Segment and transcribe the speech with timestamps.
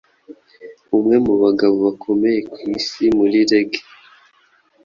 [0.97, 3.83] umwe mu bagabo bakomeye ku isi muri Reggae.